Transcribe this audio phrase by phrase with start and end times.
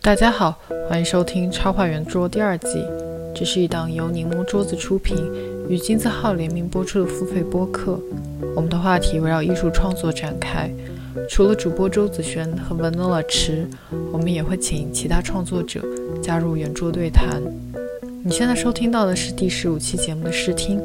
[0.00, 0.58] 大家好，
[0.88, 2.84] 欢迎收听《插画圆桌》第二季。
[3.34, 5.16] 这是一档由柠檬桌子出品
[5.68, 7.98] 与金字号联名播出的付费播客。
[8.54, 10.70] 我们的话题围绕艺术创作展开。
[11.30, 13.68] 除了主播周子轩和 Vanilla 池，
[14.12, 15.80] 我们也会请其他创作者
[16.22, 17.40] 加入圆桌对谈。
[18.22, 20.82] 你现在收听到的是第十五期节目的试听，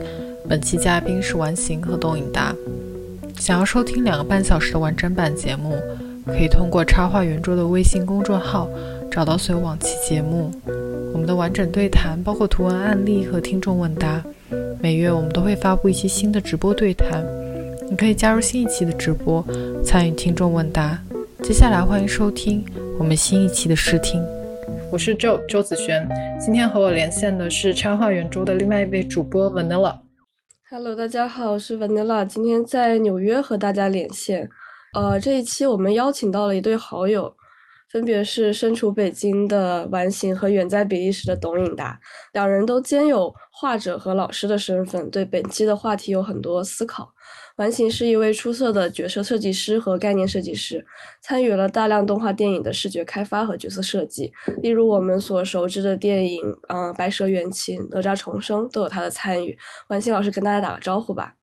[0.48, 2.56] 本期嘉宾是完形和董颖达。
[3.38, 5.76] 想要收听两个半小时的完整版节目，
[6.30, 8.70] 可以通过插画圆桌的微信公众号
[9.12, 10.52] 找到所有往期节目。
[11.12, 14.24] 我们的完整对谈包括图文案例和听众问答。
[14.80, 17.26] 每月我们都会发布一期新的直播对谈。
[17.90, 19.44] 你可以加入新一期的直播，
[19.84, 20.98] 参与听众问答。
[21.42, 22.64] 接下来欢迎收听
[22.98, 24.24] 我们新一期的试听。
[24.92, 26.08] 我是周周子璇，
[26.40, 29.98] 今天和我连线的是插画圆桌的另外一位主播 Vanilla。
[30.70, 34.50] Hello，大家好，我是 Vanilla，今天在纽约和大家连线。
[34.94, 37.36] 呃，这一期我们邀请到了一对好友。
[37.92, 42.00] 分别是身处北京的完形和远在比利时的董颖达，
[42.34, 47.12] 两人都兼有画者和老师的身份，对本期的话题有很多思考。
[47.56, 50.86] 完形是一位出色的角色设计师和概念设计师，
[51.24, 59.58] 参与了大量动画电影的视觉开发和角色设计，例如我们所熟知的电影，嗯，《白蛇缘起》《哪吒重生》都有他的参与。
[59.88, 61.34] 完形老师跟大家打个招呼吧。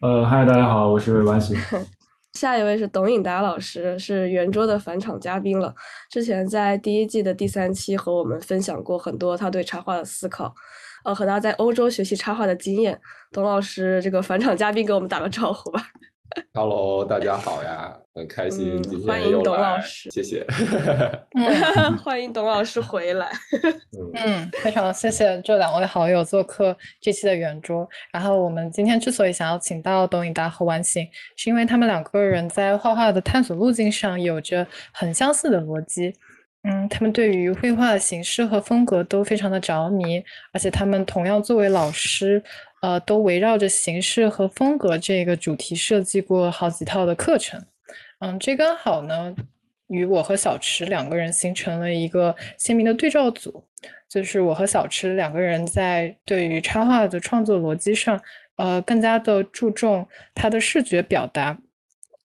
[0.00, 1.54] 呃，嗨，大家好，我是完形。
[2.34, 5.72] 下一位是董颖达老师，是圆桌的返场嘉宾了。
[6.10, 10.52] 之前在第一季的第三期和我们分享过很多他对插画的思考，
[11.04, 13.00] 呃，和他在欧洲学习插画的经验。
[13.30, 15.80] 董老师，这个返场嘉宾给我们打个招呼吧。
[16.52, 20.44] Hello，大家好呀，很开心今天欢迎董老师，谢谢。
[22.02, 23.30] 欢迎董老师回来。
[24.14, 27.88] 嗯，非常谢谢这两位好友做客这期的圆桌。
[28.12, 36.14] 然后我们今天之所以想要请到董颖达和完形，是因为他们两个人在画画的探索路径上有着很相似的逻辑。
[36.66, 42.42] 嗯，他们对于绘画的形式和风格都非常的着迷，而且他们同样作为老师。
[42.84, 47.64] 呃，都围绕着形式和风格这个主题设计过好几套的课程。
[48.18, 49.34] 嗯，这刚好呢，
[49.86, 53.64] 与我和小池两个人形成了一个鲜明的对照组。
[54.06, 58.20] 就是我和小池两个人在对于插画的创作逻辑上，
[58.56, 61.58] 呃，更加的注重它的视觉表达。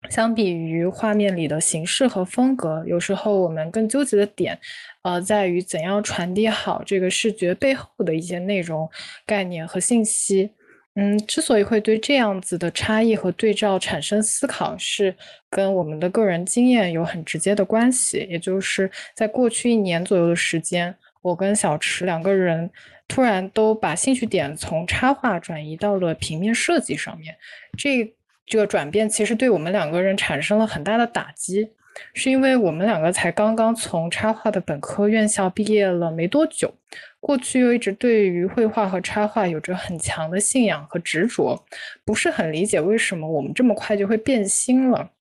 [0.09, 4.57] 相比于画面里的形式和风格，有时候我们更纠结的点，
[5.01, 8.89] 呃，在于怎样传递好这个视觉背后的一些内容、
[9.25, 10.51] 概念和信息。
[10.95, 15.15] 嗯，之所以会对这样子的差异和对照产生思考，是
[15.49, 18.25] 跟我们的个人经验有很直接的关系。
[18.29, 22.69] 也就是在过去一年左右的时间，我跟小池两个人
[23.07, 27.35] 突然都把兴趣点从插画转移到了平面设计上面。
[27.77, 28.13] 这
[28.49, 31.69] 这个转变其实对我们两个人产生了很大的打击，
[32.15, 36.73] 是因为我们两个才刚刚从插画的本科院校毕业了没多久，
[37.19, 41.63] 过去又一直对于绘画和插画有着很强的信仰和执着，
[42.03, 45.11] 不是很理解为什么我们这么快就会变心了，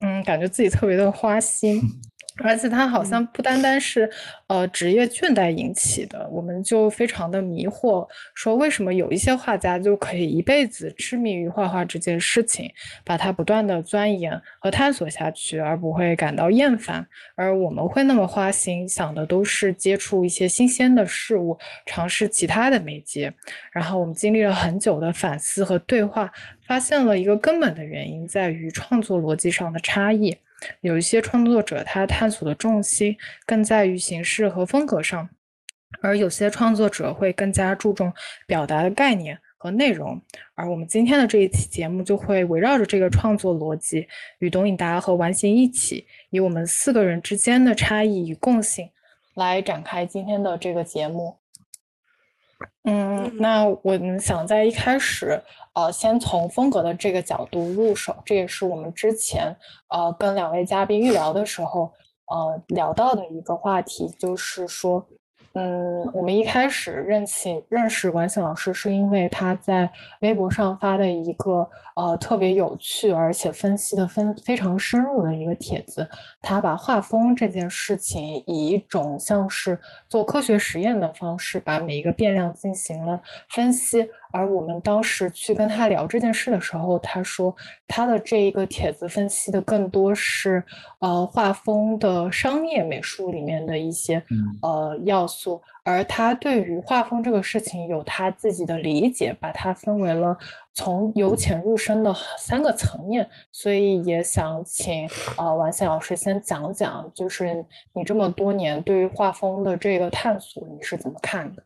[0.00, 1.82] 嗯，感觉自己特别的花心。
[2.44, 4.08] 而且它好像不单单是，
[4.46, 12.70] 呃，职业倦怠引起的，我们就非常的迷惑，说为什么有一些画家就可以一辈子痴迷于画画这件事情，
[13.04, 23.32] 把它不断的钻研和探索下去，而不会感到厌烦，而我们会那么花心，想的都是接触一些新鲜的事物，尝试其他的媒介，
[23.72, 26.32] 然后我们经历了很久的反思和对话，
[26.66, 30.36] 发现了一个根本的原因，在于创作逻辑上的差异。
[30.80, 35.28] 有一些创作者，他探索的重心更在于形式和风格上，
[36.00, 38.12] 而有些创作者会更加注重
[38.46, 40.20] 表达的概念和内容。
[40.54, 44.06] 而我们今天的这一期节目就会围绕着这个创作逻辑，
[44.38, 48.90] 与董颖达和完形一起，以我们四个人之间的差异与共性
[49.34, 51.36] 来展开今天的这个节目。
[52.84, 55.42] 嗯，那我们想在一开始。
[55.74, 59.54] 呃，先从风格的这个角度入手，这也是我们之前
[59.88, 61.92] 呃跟两位嘉宾预聊的时候
[62.26, 65.06] 呃聊到的一个话题，就是说。
[65.58, 69.90] 嗯，我们一开始认起认识完形老师，是因为他在
[70.20, 76.08] 微博上发的一个呃特别有趣，而且分析的分非常深入的一个帖子。
[76.40, 79.76] 他把画风这件事情以一种像是
[80.08, 87.54] 做科学实验的方式，把每一个变量进行了分析，而我们当时去跟他聊这件事的时候，他说
[87.86, 90.62] 他的这一个帖子分析的更多是
[91.00, 94.22] 呃画风的商业美术里面的一些
[94.62, 100.36] 呃要素，而他对于画风这个事情有他自己的理解，把它分为了
[100.74, 107.64] 从由浅入深的三个层面，所以也想请呃王显老师先讲讲，就是
[107.94, 111.62] 你这么多年对于画风的这个探索，你是怎么看的？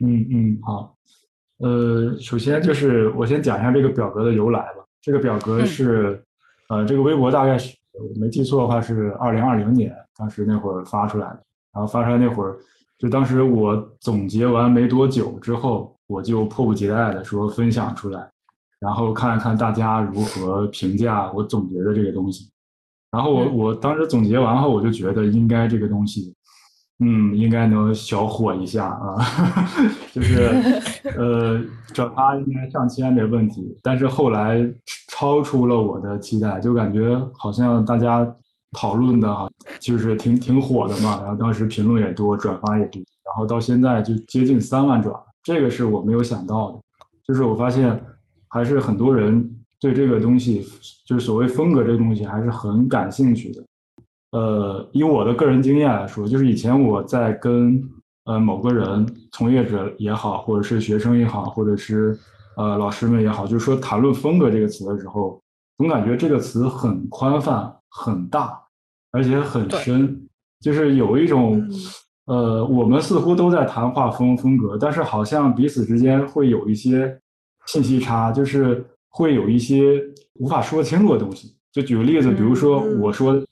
[0.00, 0.96] 嗯嗯，好，
[1.58, 4.84] 呃，首先就是我先讲一下这个表格的由来吧。
[5.00, 6.22] 这个表格是，
[6.68, 11.42] 呃，这个微博大概是我没记错的话是二零二零年当时那会儿发出来的。
[11.70, 12.56] 然后发出来那会儿，
[12.98, 18.28] 就当时我总结完没多久之后，我就迫不及待的说分享出来，
[18.80, 22.50] 然后看一看大家如何评价我总结的这个东西。
[23.12, 26.34] 然后我我当时总结完后，我就觉得应该这个东西。
[27.00, 29.16] 嗯，应该能小火一下啊，
[30.12, 30.50] 就是
[31.16, 31.60] 呃，
[31.94, 33.76] 转发应该上千没问题。
[33.82, 34.68] 但是后来
[35.12, 38.26] 超出了我的期待，就感觉好像大家
[38.72, 39.48] 讨论的哈，
[39.78, 41.20] 就是挺挺火的嘛。
[41.22, 46.80] 然后当时评论也多，转发也多，然后到现在就接近三万转，这个是我没有想到的。
[47.26, 48.02] 就是我发现
[48.48, 49.48] 还是很多人
[49.78, 50.66] 对这个东西，
[51.06, 53.62] 就是所谓风格这个东西还是很感兴趣的。
[54.32, 57.82] 呃，以我的个人经验来说，就是以前我在跟
[58.26, 62.18] 呃某个人从业者也好，或者是学生也好，或者是
[62.58, 65.40] 呃老师们也好，就是说谈论风格这个词的时候，
[65.78, 68.60] 总感觉这个词很宽泛、很大，
[69.12, 70.28] 而且很深，
[70.60, 71.66] 就是有一种
[72.26, 77.18] 呃，我们似乎都在谈画风风格，但是好像彼此之间会有一些
[77.64, 80.02] 信息差，就是会有一些
[80.34, 81.56] 无法说清楚的东西。
[81.72, 83.42] 就举个例子，比如说我说。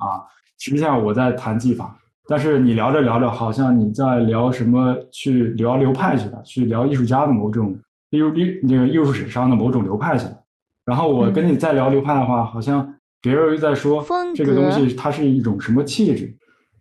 [0.00, 0.22] 啊，
[0.58, 1.96] 实际上我在谈技法，
[2.28, 4.96] 但是你聊着聊着，好像你在聊什么？
[5.12, 7.78] 去聊流派去了，去聊艺术家的某种
[8.10, 10.36] 艺术艺那个艺术史上的某种流派去了。
[10.84, 14.04] 然后我跟你再聊流派的话，好像别人又在说
[14.34, 16.36] 这个东西它是一种什么气质，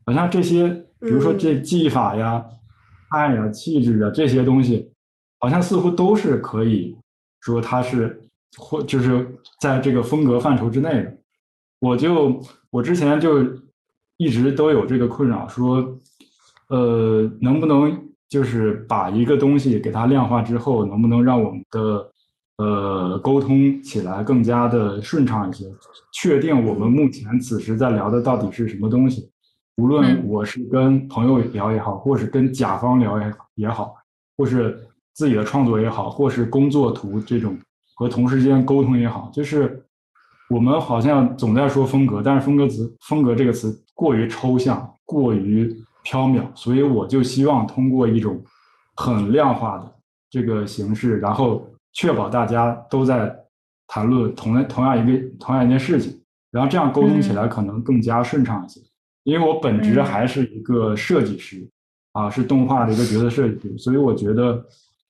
[0.05, 0.67] 好像这些，
[0.99, 2.43] 比如说这技法呀、
[3.09, 4.91] 爱呀、气质啊这些东西，
[5.39, 6.95] 好像似乎都是可以
[7.41, 8.21] 说它是
[8.57, 9.27] 或就是
[9.59, 11.17] 在这个风格范畴之内的。
[11.79, 12.41] 我就
[12.75, 13.41] 我之前就
[14.17, 15.97] 一直都有这个困扰，说，
[16.67, 22.11] 呃，能不能就是把一个东西给它量化之后，能不能让我们的
[22.57, 25.63] 呃沟通起来更加的顺畅一些？
[26.11, 29.31] 确定我们目前此时在聊的到底是什么东西？
[29.77, 33.95] 无论我是跟朋友聊也好，或是跟甲方聊也也好，
[34.35, 34.77] 或是
[35.13, 37.57] 自己的创作也好，或是工作图这种
[37.95, 39.81] 和同事之间沟通也好，就是。
[40.47, 45.67] 我们好像总在说风格，但是风格词“风格”这个词过于抽象，过于
[46.05, 48.39] 缥缈，所以我就希望通过一种
[48.95, 49.91] 很量化的
[50.29, 53.35] 这个形式，然后确保大家都在
[53.87, 56.15] 谈论同同样一个同样一件事情，
[56.51, 58.79] 然后这样沟通起来可能更加顺畅一些。
[59.23, 61.67] 因为我本职还是一个设计师，
[62.11, 64.63] 啊，是动画的一个角色设计师，所以我觉得，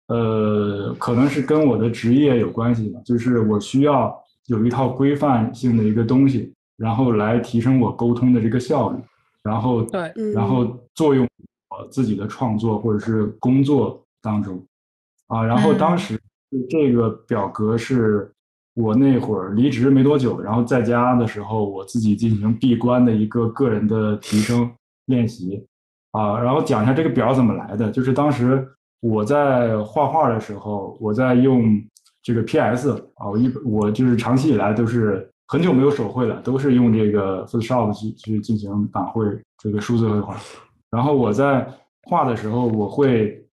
[0.08, 4.18] 呃，可能是跟我的职业有关系吧，就是我需要。
[4.48, 9.00] 有一套规范性的一个东西，然后来提升我沟通的这个效率，
[9.42, 11.28] 然后对，然后作用
[11.70, 14.64] 我自己的创作或者是工作当中，
[15.28, 16.20] 啊，然后当时
[16.70, 18.32] 这个表格是
[18.76, 24.72] 我那会儿离职没多久，然后在家的时候我自己进行闭关的一个个人的提升
[25.08, 25.66] 练习，
[26.12, 28.68] 啊，然后讲一下这个表怎么来的，就是当时
[29.02, 31.84] 我在画画的时候，我在用。
[32.26, 32.90] 这个 P.S.
[32.90, 39.24] 啊，我一我就是长期以来都是很久没有手绘了，都是用这个 Photoshop 去去进行版绘
[39.60, 40.36] 这个数字绘画。
[40.90, 41.72] 然后我在
[42.10, 43.46] 画的时候，我会，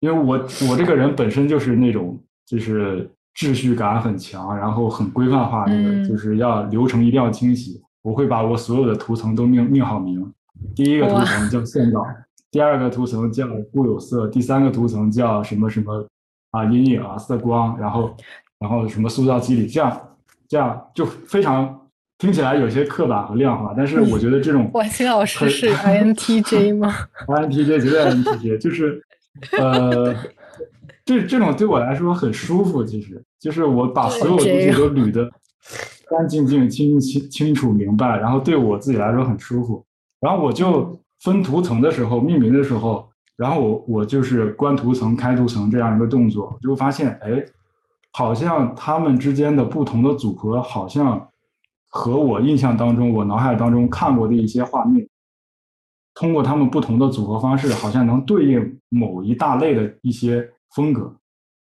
[0.00, 0.38] 因为我
[0.70, 7.78] 我这个人本身就是那种就是秩序感很强，然后很规范化，那个就是要流程一定要清晰。
[8.00, 10.32] 我会把我所有的图层都命命好名，
[10.74, 12.02] 第一个图层叫线稿，
[12.50, 16.08] 第二个图层叫固有色，第三个图层叫什么什么。
[16.50, 18.14] 啊，阴影啊，色光，然后，
[18.58, 20.00] 然后什么塑造肌理，这样，
[20.48, 26.94] 这样就非常听起来有些刻板和量化，但是我觉得这种 万青老师是 INTJ 吗
[27.26, 29.04] ？INTJ 绝对 INTJ，就是
[29.58, 30.14] 呃，
[31.04, 35.30] 这这种对我来说很舒服，其实就是我把所有东西都捋得
[36.08, 39.84] 干净净、清清清楚明白，然后对我自己来说很舒服。
[40.20, 43.07] 然后我就分图层的时候，命名的时候。
[43.38, 47.42] 然后我我就是关图层、开图层这样一个动作，就发现哎，
[48.12, 51.28] 好像它们之间的不同的组合，好像
[51.88, 55.08] 和我印象当中、我脑海当中看过的一些画面，
[56.14, 61.14] 通过它们不同的组合方式，好像能对应某一大类的一些风格。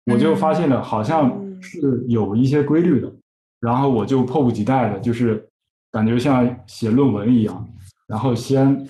[0.05, 3.13] 我就发现了好像是有一些规律的，
[3.59, 5.49] 然后我就迫不及待的，就是
[5.91, 7.69] 感觉像写论文一样，
[8.07, 8.87] 然后先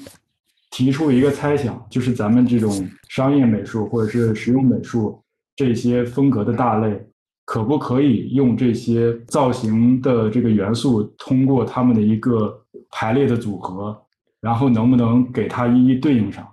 [0.70, 2.72] 提出一个猜想，就是咱们这种
[3.08, 5.22] 商业美术或者是实用美术
[5.54, 7.06] 这些风格的大类，
[7.44, 13.96] 可不可以用这些造型的这个元素，通过他们的一个排列的组合，
[14.40, 16.46] 然后能不能给它一一对应上？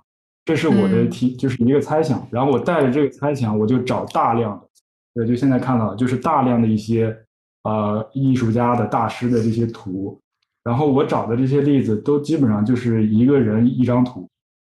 [0.46, 2.26] 这是我的提，就是一个猜想。
[2.32, 4.68] 然后我带着这个猜想，我就找大量的，
[5.16, 7.16] 对，就现在看到，就是大量的一些
[7.64, 10.20] 呃艺术家的大师的这些图。
[10.64, 14.28] 然后我找的这些例子都基本上就是一个人一张图，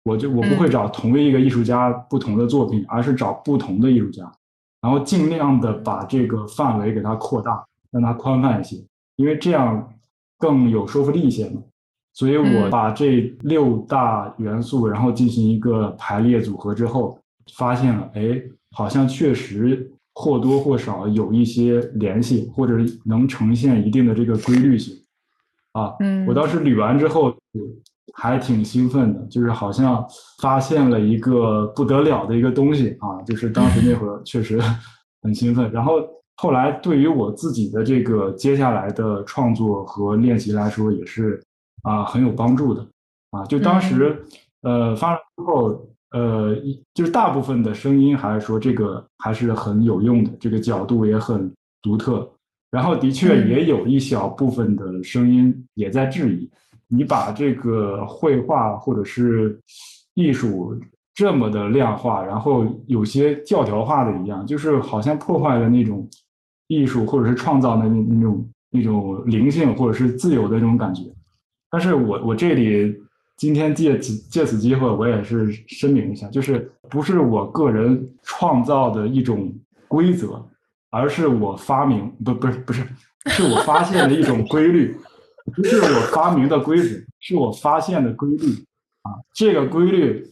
[0.05, 4.31] 我就我不会找同一个艺术家不同的作品，而是找不同的艺术家，
[4.81, 8.83] 然后尽量的把这个范围给它扩大，让它宽泛一些，
[9.17, 9.93] 因为这样
[10.39, 11.61] 更有说服力一些嘛。
[12.15, 17.19] 所以我把这六大元素，然后进行一个排列组合之后，
[17.57, 22.75] 发现了，哎，好像确实或多或少有一些联系，或者
[23.05, 24.97] 能呈现一定的这个规律性。
[25.75, 27.33] 啊，嗯我当时捋完之后
[28.15, 30.05] 还挺兴奋的，就是好像
[30.41, 34.59] 发现了一个不得了的一个东西啊，就是当时那会儿确实
[35.23, 35.71] 很兴奋。
[35.71, 36.01] 然后
[36.37, 41.41] 后来对于我自己的这个接下来的创作和练习来说，也是。
[41.83, 42.81] 啊，很有帮助的，
[43.33, 44.25] 啊，就当时，
[44.63, 46.57] 呃，发了之后，呃，
[46.95, 51.53] 就是大部分的声音还是说这个还是很有用的，这个角度也很
[51.83, 52.27] 独特，
[52.75, 56.51] 然后的确也有一小部分的声音也在质疑，
[56.89, 59.57] 你把这个绘画或者是
[60.15, 60.77] 艺术
[61.15, 66.05] 这么的量化，然后有些教条化的一样，就是好像破坏了那种
[66.67, 71.03] 艺术或者是创造的那那种那种灵性或者是自由的那种感觉。
[71.71, 72.93] 但是我我这里
[73.37, 79.55] 今天借此借此机会，我也是声明一下，就是不是我个人创造的一种
[79.87, 80.45] 规则，
[80.95, 82.87] 而是我发明不不是不是，
[83.27, 84.97] 是我发现的一种规律，
[85.57, 88.47] 不是我发明的规则，是我发现的规律
[89.03, 89.19] 啊。
[89.35, 90.25] 这个规律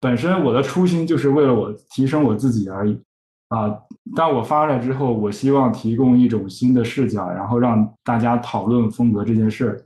[0.00, 3.00] 本身我的初心就是为了我提升我自己而已
[3.48, 3.72] 啊。
[4.16, 9.84] 但我发出来之后，我希望提供一种新的视角，然后让大家讨论风格这件事儿。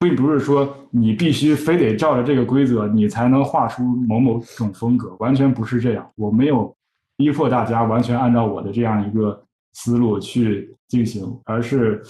[0.00, 6.08] 并不是说你必须非得照着这个规则，你才能画出某某种风格，完全不是这样。
[6.14, 6.72] 我没有
[7.16, 12.02] 逼迫大家完全按照我的这样一个思路去进行，而是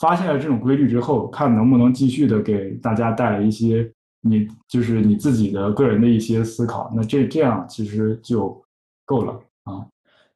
[0.00, 6.92] 发现了这种规律之后，看能不能继续的给大家带来一些你就是你自己的个人的一些思考。
[6.94, 8.64] 那这这样其实就
[9.04, 9.32] 够了
[9.64, 9.86] 啊。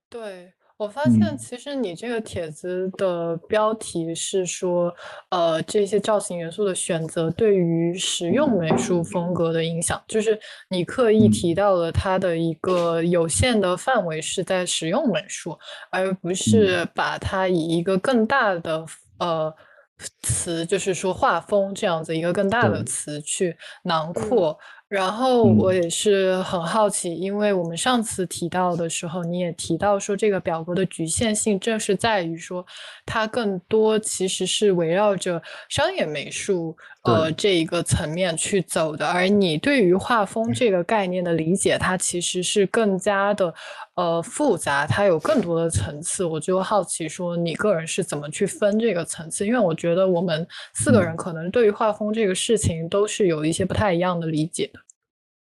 [0.09, 0.53] 对。
[0.81, 4.91] 我发现，其实你这个帖子的标题是说，
[5.29, 15.59] 呃，这些造型元素的选择对于实用美术风格的影响，就是你刻意提到了它的一个有限的范围是在实用美术，
[15.91, 18.83] 而不是把它以一个更大的
[19.19, 19.55] 呃
[20.23, 24.59] 词，就是说画风这样子一个更大的词去囊括。
[24.91, 32.67] 然后我也是很好奇，因为我们上次提到的时候，你也提到说这个表格的局限性，正是在于说
[33.07, 43.55] 它更多其实是围绕着商业美术呃这一个层面去走的，而你对于画风这个概念的理解，它其实是更加的
[43.95, 46.25] 呃复杂，它有更多的层次。
[46.25, 49.47] 我就好奇说，你个人是怎么去分这个层次？
[49.47, 54.81] 因为我觉得我们四个人可能对于画风这个事情都是有一些不太一样的理解的。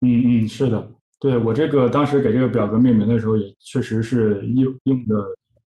[0.06, 5.14] 嗯嗯，是的，对我这个当时给这个表格命名的时候，也确实是用用的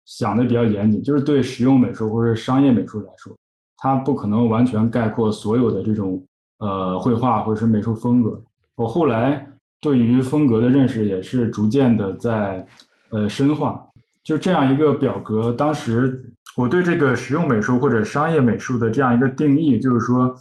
[0.04, 3.36] 想的比较严谨，就是对实用美术或者商业美术来说，
[3.76, 6.22] 它不可能完全概括所有的这种
[6.58, 8.42] 呃绘画或者是美术风格。
[8.74, 9.46] 我后来
[9.80, 12.66] 对于风格的认识也是逐渐的在
[13.10, 13.86] 呃深化。
[14.22, 16.24] 就这样一个表格，当时
[16.56, 20.36] 我对这个实用美术或者商业美术的这样一个定义，就是说。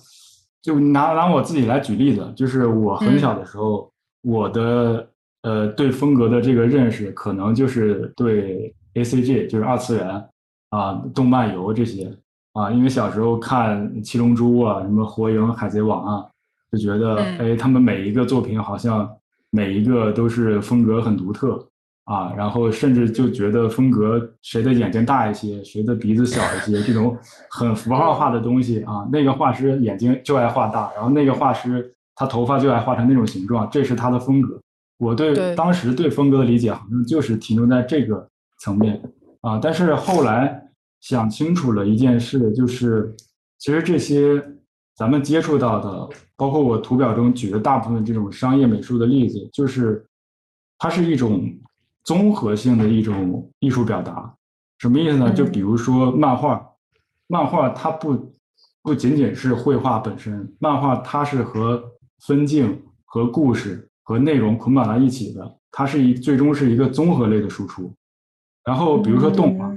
[0.65, 3.88] 就拿拿我自己来举例子，就是我很小的时候，
[4.24, 5.08] 我的
[5.44, 10.24] 呃对风格的这个认识，可能就是对 A C G，就是二次元
[10.72, 12.12] 啊，动漫游这些
[12.56, 16.26] 啊，因为小时候看七龙珠啊，什么火影、海贼王啊，
[16.72, 19.08] 就觉得哎，他们每一个作品好像
[19.52, 21.64] 每一个都是风格很独特。
[22.06, 27.18] 啊，然后甚至就觉得风格谁的眼睛大一些，谁的鼻子小一些，这种
[27.50, 34.62] 很符号化的东西啊，那个画师眼睛就爱画大，然后那个画师他头发就爱画成那种形状，这是他的风格。
[35.00, 39.02] 我对当时对风格的理解好像就是停留在这个层面
[39.42, 40.64] 啊，但是后来
[41.02, 43.16] 想清楚了一件事，就是
[43.58, 44.44] 其实这些
[44.96, 50.06] 咱们接触到的，包括我图表中举的大部分这种商业美术的例子，就是
[50.78, 51.54] 它是一种。
[52.08, 54.32] 综合性的一种艺术表达。
[54.78, 55.34] 什么意思呢？
[55.34, 56.64] 就比如说漫画，
[57.25, 58.32] 漫画它不
[58.84, 61.84] 不仅仅是绘画本身，漫画它是和
[62.28, 67.92] 分镜、和故事、和内容捆绑在一起的，它是一最终是一个综合类的输出。
[68.64, 69.75] 然后比如说动画，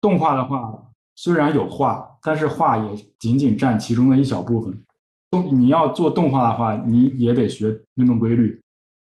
[0.00, 4.82] 动画的话虽然有画，但是画也仅仅占其中的一小部分。
[5.30, 8.60] 动你要做动画的话，你也得学运动规律。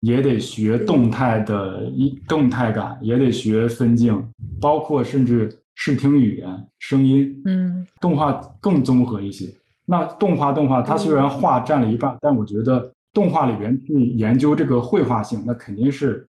[0.01, 4.23] 也得学动态的一动态感，也得学分镜，
[4.61, 7.43] 包括甚至视听语言、声音。
[7.47, 9.53] 嗯，动画更综合一些。
[9.87, 16.29] 那动画动画，它虽然画占了一半，但我觉得动画里边去研究这个绘画性，那肯定是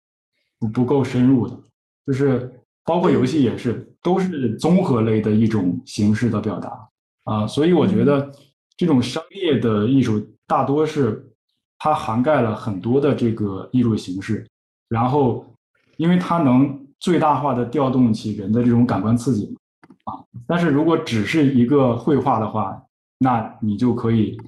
[0.59, 1.57] 不不够深入的。
[2.05, 2.49] 就是
[2.85, 6.87] 包括游戏也是，都是综合类的一种形式的表达
[7.25, 7.45] 啊。
[7.45, 8.31] 所以我觉得
[8.77, 11.29] 这种商业的艺术大多是。
[11.77, 14.47] 它涵盖了很多的这个艺术形式，
[14.87, 15.45] 然后，
[15.97, 19.55] 因为它能最大化的调动起人的这种感官刺激，
[20.05, 22.81] 啊，但是如果只是一个绘画的话，
[23.19, 24.39] 那你就可以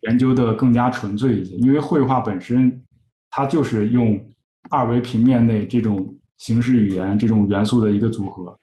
[0.00, 2.82] 研究的更加纯粹一些，因为绘画本身
[3.30, 4.18] 它就是用
[4.70, 8.58] 二维平面内这种形式语言这种元素的一个组合，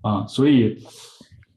[0.00, 0.78] 啊，所以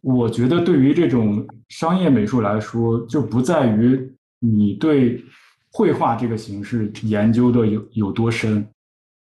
[0.02, 5.24] 我觉得对于这种商业美术来说，就不在于你对。
[5.72, 8.68] 绘画这个形式研究的有有多深，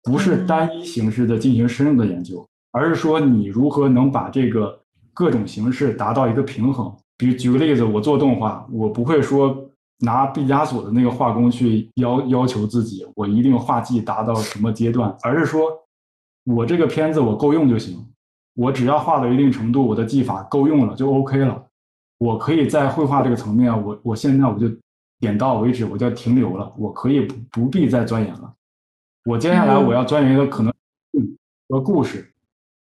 [0.01, 4.81] 不是单一形式的进行深入的研究，而是说你如何能把这个
[5.13, 6.89] 各种形式达到一个平衡。
[7.17, 9.69] 比如举个例子，我做动画，我不会说
[9.99, 15.69] 拿毕加索的那个画工去要要求自己，我一定画技达到什么阶段，而是说
[16.45, 17.97] 我这个片子我够用就行，
[18.55, 21.67] 我只要画到一定程度，我的技法够用了就 OK 了，
[22.17, 24.67] 我可以在绘画这个层面，我我现在我就。
[25.21, 28.51] 点到为止，我就停留了，我可以不不必再钻研了。
[29.23, 30.73] 我接下来我要钻研的可能
[31.69, 32.33] 和故事，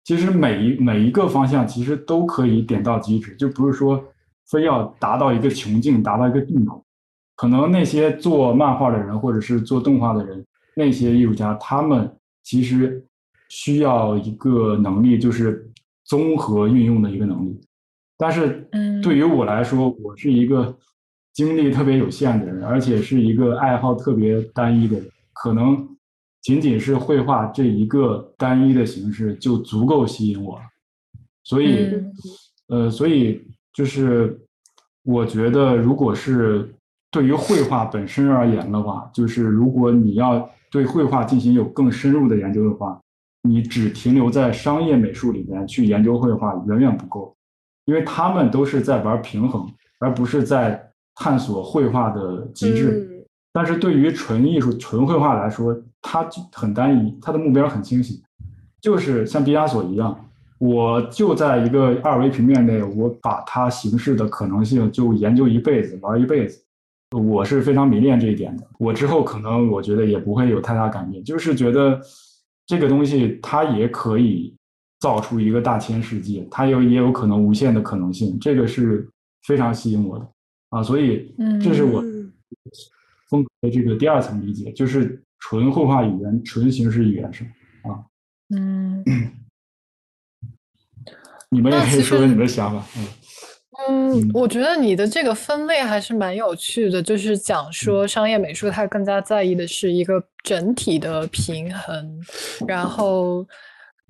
[0.04, 4.06] 其实每一每一个方向其实都可以点到即止，就不是说
[4.52, 6.86] 非要达到一个穷境，达到一个尽头。
[7.36, 10.46] 可能那些做漫画的人或者是做动画的人，
[10.76, 13.04] 那些艺术家，他们其实
[13.50, 15.70] 需要一个能力，就是
[16.06, 17.60] 综合运用的一个能力。
[18.18, 18.70] 但是
[19.02, 20.78] 对于我来说，我是一个。
[21.34, 25.88] 精力特别有限的人，而且是一个爱好特别单一的人，可能
[26.42, 30.64] 仅仅是绘画这一个单一的形式就足够吸引我了。
[31.44, 31.94] 所以，
[32.70, 34.36] 呃，所以就是
[35.04, 36.74] 我觉得，如果是
[37.12, 43.00] 对于绘画本身而言的话，就是如果你要对绘画进行有更深入的研究的话，
[43.44, 47.36] 你只停留在商业美术里面去研究绘画远远不够，
[47.86, 49.66] 因为他们都是在玩平衡，
[50.00, 50.84] 而不是在。
[51.20, 58.22] 探索绘画的极致，但是对于纯艺术、纯绘画来说，它很单一，它的目标很清晰，
[58.80, 60.16] 就是像毕加索一样，
[60.60, 66.64] 我就在一个二维平面内，我把它形式的可能性就研究一辈子，玩一辈子。
[67.18, 68.64] 我是非常迷恋这一点的。
[68.78, 72.00] 我之后可能我觉得也不会有太大改变，就是觉得
[72.68, 74.56] 这个东西它也可以
[75.00, 79.10] 造出一个大千世界，它有也有可能无限的可能性，这个是
[79.48, 80.30] 非常吸引我的。
[80.70, 82.04] 啊，所以这是我
[83.30, 88.04] 风格的这个第二层理解，就是纯绘画语言、纯形式语言是啊。
[88.54, 89.04] 嗯，
[91.50, 92.86] 你们也可以说说你们的想法。
[92.98, 93.08] 嗯
[93.88, 102.20] 嗯，我觉得你的这个分类还是蛮有趣的，就是讲说商业美术它更加在意的是一个整体的平衡，
[102.68, 103.46] 然后。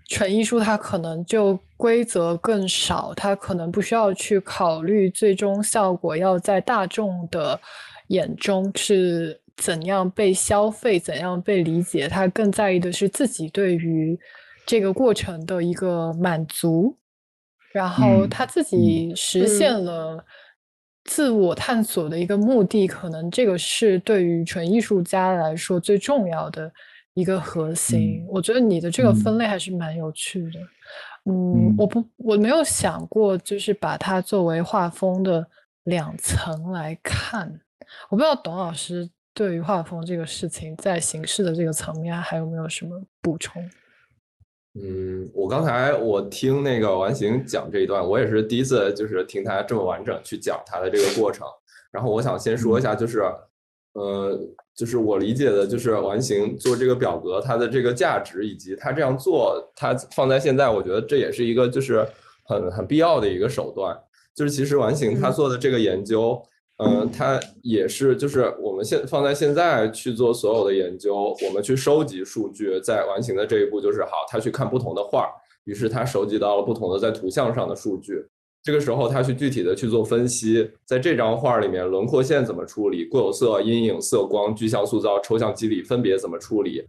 [0.09, 7.59] 纯艺术它可能就规则更少，它可能不需要去考虑最终效果要在大众的
[8.07, 14.17] 眼中是怎样被消费、怎样被理解，它更在意的是自己对于
[14.65, 16.95] 这个过程的一个满足，
[17.73, 20.23] 然后他自己实现了
[21.05, 26.71] 自我探索的一个目的，可能这个是对于纯艺术家来说最重要的。
[27.13, 30.59] 一个核心，我觉得你的这个分类还是蛮有趣的。
[31.25, 35.43] 嗯，我不，我没有想过，就是把它作为画风的
[35.85, 37.59] 两层来看。
[38.09, 43.67] 我不知道董老师对于画风这个事情，在形式的这个层面还有没有什么补充？
[44.81, 51.45] 嗯，我刚才我听那个完形讲这一段，我也是第一次，就是听他这么完整去讲他的这个过程。
[51.91, 53.23] 然后我想先说一下，就是。
[53.93, 54.39] 呃，
[54.75, 62.07] 就是我理解的，就是完形做这个表格，它的这个价值，以及它这样做，它放在现在，我觉得这也是一个就是
[62.45, 63.97] 很很必要的一个手段。
[64.35, 66.39] 就是其实完形他做的这个研究，
[66.77, 75.27] 嗯，它也是，就是我们现放在现在去做所有的研究，我们去收集数据，在完形的这一步就是好，他去看不同的画，
[75.63, 78.23] 于是他收集到了不同的在图像上的数据。
[78.61, 86.83] 这个时候他去具体的去做分析，在这张画里面轮廓线怎么处理，固有色、阴影、色光、具象塑造、抽象肌理分别怎么处理，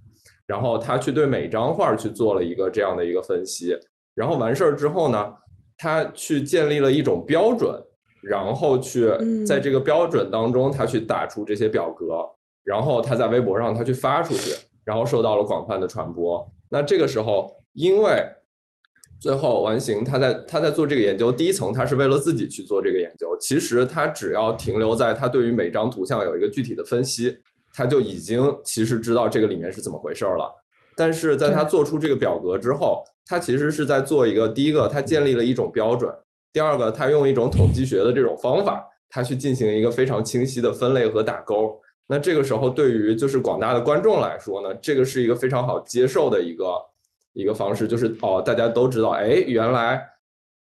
[0.46, 3.74] 然后他去对每张画去做了一个这样的一个分析，
[4.14, 5.32] 然后完事儿之后呢，
[5.78, 7.82] 他去建立了一种标准。
[8.22, 9.10] 然后去
[9.46, 12.24] 在这个标准当中，他去打出这些表格，
[12.64, 14.54] 然后他在微博上他去发出去，
[14.84, 16.50] 然后受到了广泛的传播。
[16.68, 18.22] 那这个时候，因为
[19.20, 27.36] 最后完形他在他在做这个研究，第一层他是为了自己去做这个研究，其实他只要停留在他对于每张图像有一个具体的分析，
[27.72, 30.52] 他就已经其实知道这个里面是怎么回事了。
[30.96, 36.12] 但是在他做出这个表格之后，他其实是在做一个第一个，他建立了一种标准。
[36.52, 41.78] 第二个，他用一种统计学的这种方法，他去进行一个非常清晰的分类和打勾。
[42.06, 46.64] 那这个时候，对于就是广大的观众来说呢，这个是一个非常好接受的一个
[47.34, 50.02] 一个方式，就是哦，大家都知道，哎，原来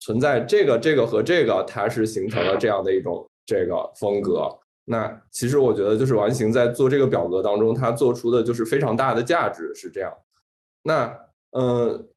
[0.00, 4.48] 存在这个这个和这个，它是形成了这样的一种这个风格。
[4.84, 10.12] 那其实我觉得，就是完形在做这个表格当中，它做出的就是非常大的价值，是这样。
[10.82, 11.16] 那
[11.52, 12.08] 嗯。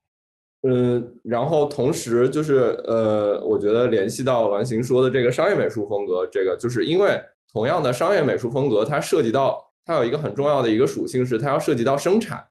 [0.64, 7.18] 嗯，然后同时就是呃，我觉得联系到完形说的这个商业美术风格，这个就是因为
[7.54, 12.46] 同样的商业美术风格，它涉及到它有一个很重要的一个属性是它要涉及到生产。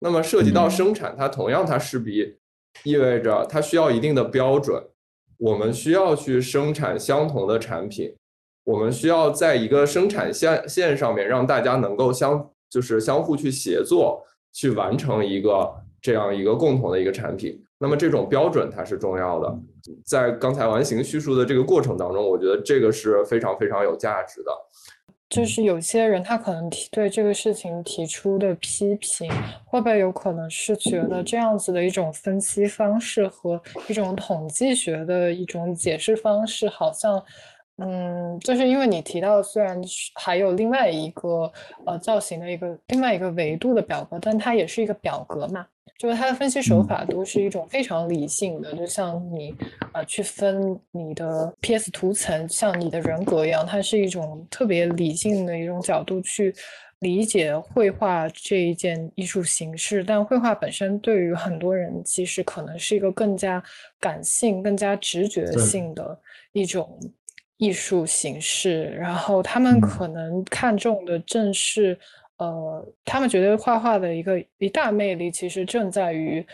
[0.00, 2.36] 那么涉及到生产，它同样它势必
[2.84, 4.82] 意味着它需要一定的标准。
[5.38, 8.14] 我们需要去生产相同的产品，
[8.64, 15.74] 我们需要在一个生产线线上面让大家能够相就是相互去协作，去完成一个。
[16.00, 19.58] 这样一个共同的一个产品，那么这种标准它是重要的。
[20.04, 24.52] 在刚才完形叙述的这个过程当中，我觉得这个是非常非常有价值的。
[25.28, 29.30] 就是有些人他可能提对这个事情提出的批评，
[29.66, 37.22] 会不会有可能是觉得这样子的一种分析方式和一种统计学的一种解释方式，好像，
[37.76, 39.78] 嗯，就是因为你提到虽然
[40.14, 41.52] 还有另外一个
[41.84, 45.66] 呃造型的一个另外一个维度的表格，但它也是一个表格嘛。
[45.98, 49.52] 就是它的分析手法都是一种非常理性的，就像你
[49.92, 56.54] 啊去分你的 PS 图层，像你的人格一样，它是一种特别理性的一种角度去
[57.00, 60.04] 理解绘画这一件艺术形式。
[60.04, 63.60] 但绘画本身对于很多人其实可能是一个更加
[63.98, 66.16] 感性、更加直觉性的
[66.52, 66.96] 一种
[67.56, 71.98] 艺术形式，然后他们可能看重的正是。
[72.38, 76.46] 呃，他们觉得画画的一个一大魅力，其实正在于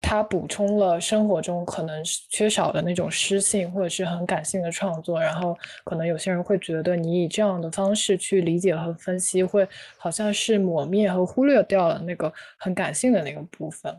[0.00, 5.20] 它补充了生活中可能缺少的那种诗性或者是很感性的创作。
[5.20, 9.66] 然后，可能有些人会觉得你以这样的方式去理解和分析，会
[9.98, 13.92] 好像是抹灭和忽略掉了那个很感性的那个部分。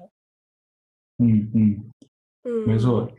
[1.17, 1.91] 嗯嗯
[2.43, 3.11] 嗯，没错。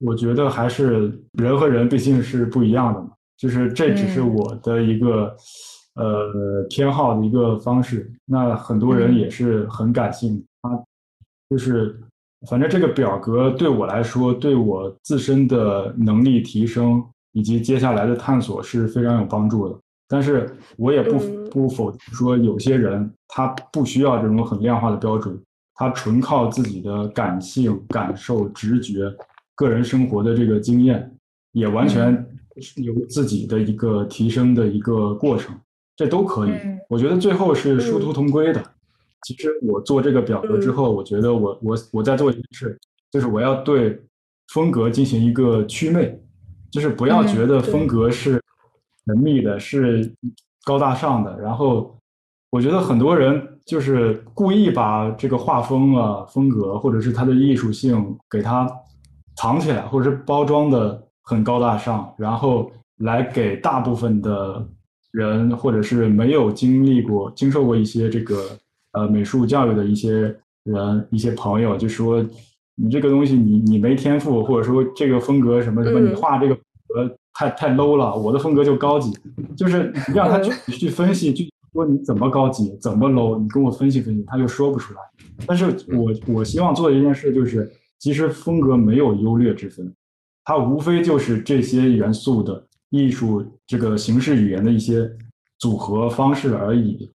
[0.00, 5.34] 我觉得还是人和人毕竟是不一样的嘛，就是这只是我的一个。
[5.96, 10.84] 呃，偏好的一个方式，那很多人也是很感性，他
[11.48, 11.98] 就是，
[12.48, 19.78] 反正这个表格对我来说，对我自身的能力提升以及接下来的探索是非常有帮助的。
[20.06, 21.18] 但是我也不
[21.50, 25.36] 不否定说，有些人他不需要这种很量化的标准，
[25.74, 29.10] 他纯靠自己的感性、感受、直觉、
[29.54, 31.10] 个人生活的这个经验，
[31.52, 32.14] 也完全
[32.76, 35.58] 有自己的一个提升的一个过程。
[35.96, 36.52] 这都可以，
[36.90, 38.62] 我觉得最后是殊途同归的。
[39.26, 42.78] 其实我做这个表格之后，我觉得我我我在做一件事，
[43.10, 43.98] 就是我要对
[44.52, 46.20] 风格进行一个祛魅，
[46.70, 48.40] 就是不要觉得风格是
[49.06, 50.14] 神秘的，是
[50.64, 51.40] 高大上的。
[51.40, 51.98] 然后
[52.50, 58.70] 我觉得很多人就是故意把这个画风啊、风格或者是它的艺术性给它
[59.36, 64.68] 藏起来，或者是包装的很高大上，然后来给大部分的。
[65.16, 68.50] 人或者是没有经历过、经受过一些这个
[68.92, 72.22] 呃美术教育的一些人、一些朋友，就说
[72.74, 79.10] 你这个东西你你没天赋，或者说这个风格什么什么，你画这个风格太太 low 了，我的风格就高级，
[79.56, 85.00] 就是让他去去分析，去说你怎么高级，怎么 low，你跟我分析分析，他就说不出来。
[85.46, 89.90] 但是我我希望做的一件事就是，其实风格没有优劣之分，
[90.44, 92.66] 它无非就是这些元素的。
[92.90, 95.10] 艺术这个形式语言的一些
[95.58, 97.10] 组合方式而已，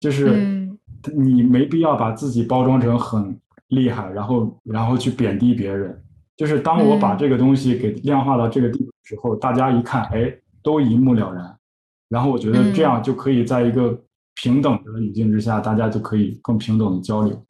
[0.00, 0.68] 就是
[1.14, 6.02] 你没必要把自己包装成很厉害，然后然后去贬低别人。
[6.36, 11.56] 就是当我把这个东西给量化到这个地步的时候，大家一看，哎，都一目了然。
[12.08, 13.98] 然后我觉得这样就可以在一个
[14.34, 17.44] 平等的语境之下，大家就可以更平等的交流。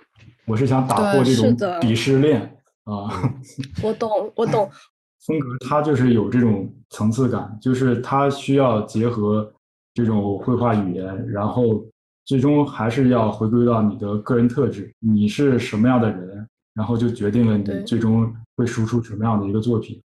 [0.47, 2.43] 我是想打破这种鄙视链
[2.85, 3.09] 啊。
[3.83, 4.69] 我懂，我懂。
[5.27, 9.53] 风格它就是有这种层次感，就是它需要结合
[9.95, 11.85] 这种绘画语言，然后
[12.25, 20.01] 最终还是要回归到你的个人特质，你是什么样的人，然后就决定了你最终会输出什么样的一个作品。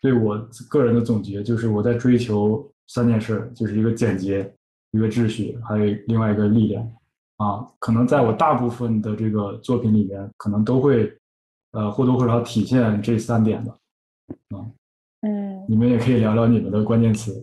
[0.00, 2.68] 对我个人的总结就是，我在追求。
[2.90, 4.50] 三件事就是一个简洁，
[4.92, 6.82] 一个秩序，还有另外一个力量
[7.36, 7.62] 啊。
[7.78, 11.14] 可能在我大部分的这个作品里面，可能都会
[11.72, 13.76] 呃或多或少体现这三点吧。
[14.50, 14.64] 啊，
[15.22, 17.40] 嗯，你们也可以聊聊你们的关键词。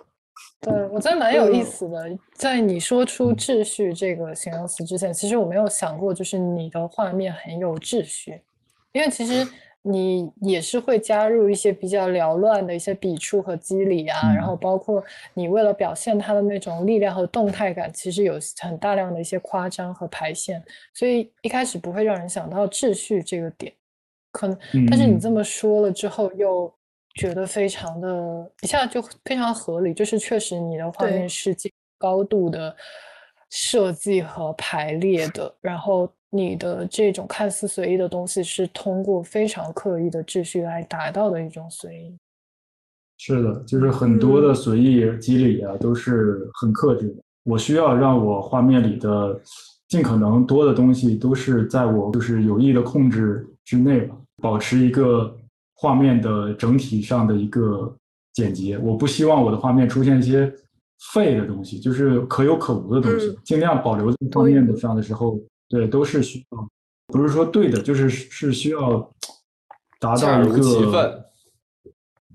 [0.60, 2.18] 对我觉得蛮有意思的。
[2.34, 8.40] 在你说出“秩序”这个形容词之前，其实我没有想过，就是你的画面很有秩序，
[8.92, 9.46] 因为其实。
[9.88, 15.00] 你也是会加入一些比较缭乱的一些笔触和肌理啊，然后包括
[15.32, 20.60] 你为了表现它的那种力量和动态感，其实有很大量的一些夸张和排线，
[20.92, 23.72] 所以一开始不会让人想到秩序这个点，
[24.36, 24.58] 可能，
[24.90, 26.70] 但是你这么说了之后，又
[27.14, 31.56] 觉得非常的，一下就非常合理，就是确实你的画面是
[31.96, 32.76] 高度的
[33.50, 36.12] 设计和排列的，然后。
[36.28, 42.18] 你的这种看似随意的东西，是通过非常刻意的秩序来达到的一种随意。
[43.16, 47.22] 是的，就是很多的随意机理啊，都是很克制的。
[47.44, 49.40] 我需要让我画面里的
[49.88, 55.36] 尽可能多的东西，都是在我就是有意的控制之内吧，保持一个
[55.74, 57.96] 画面的整体上的一个
[58.32, 58.78] 简洁。
[58.78, 60.52] 我不希望我的画面出现一些
[61.12, 65.38] 废的东西，就是可有可无的东西，尽量保留在画面的上的时候。
[65.68, 66.68] 对，都是需要，
[67.08, 69.12] 不是说对的，就是是需要
[69.98, 71.26] 达到一个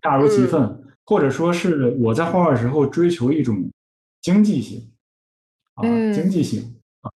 [0.02, 3.72] 恰如其分，或者说是我在画画的时候追求一种
[4.22, 4.86] 经济性
[5.76, 7.10] 啊，经济性啊，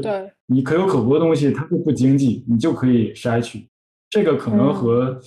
[0.00, 3.66] 对，你可有可无的东西，它就不经济，你就可以筛取。
[4.10, 5.20] 这个可能和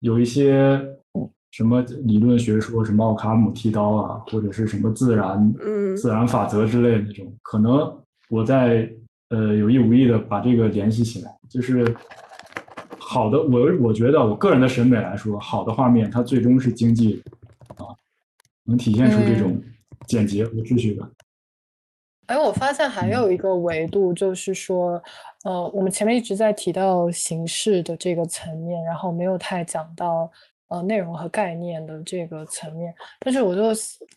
[0.00, 0.80] 有一些
[1.50, 5.54] 什么理论学说，什么奥卡姆剃刀啊，或者是什么自然
[5.96, 8.90] 自然法则之类的那种，可能我在。
[9.30, 11.94] 呃，有意无意的把这个联系起来，就是
[12.98, 13.38] 好的。
[13.38, 17.22] 我我觉得我个人的审美来说，好的画面它最终是经济
[17.76, 17.92] 啊，
[18.64, 19.62] 能体现出这种
[20.06, 21.06] 简洁和秩序感。
[22.28, 25.02] 哎，我发现还有一个维度，就是说，
[25.48, 30.30] 呃，我们前面一直在提到形式的这个层面，然后没有太讲到。
[30.70, 33.62] 呃，内容和概念的这个层面，但是我就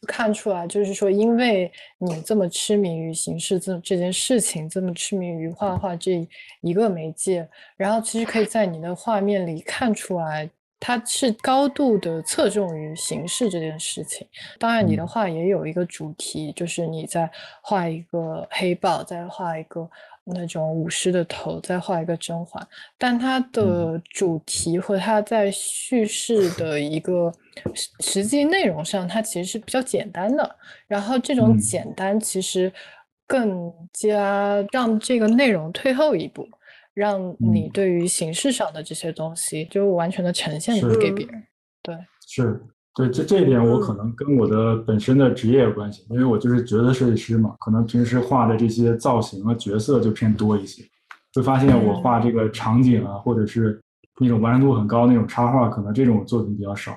[0.06, 6.28] 看出来，就是说，因为你这么痴迷于形式这这件事情，这么痴迷于画画这
[6.60, 14.28] 一个媒介，然后其实可以在你的画面里看出来，它是高度的侧重于形式这件事情。
[14.60, 19.90] 当然，你的画也有一个主题，就是你在画一个黑豹，在画一个。
[20.24, 22.66] 那种武士的头，再画一个甄嬛，
[22.98, 27.32] 但它的主题和它在叙事的一个
[28.00, 30.56] 实际内容上，它其实是比较简单的。
[30.88, 32.72] 然后这种简单其实
[33.26, 36.48] 更加让这个内容退后一步，
[36.94, 41.44] 让你对于形式上的这些东西就完全的呈现给别人。
[41.82, 41.96] 对，
[42.28, 42.62] 是。
[42.94, 50.84] 对，这这一点我可能跟我的本身的职业有关系，因为我就是角色设计师嘛，可能平时画的这些造型啊、角色就偏多一些，
[51.34, 53.82] 会发现我画这个场景啊，或者是
[54.20, 56.92] 那种完成度很高那种插画，可能这种作品比较少。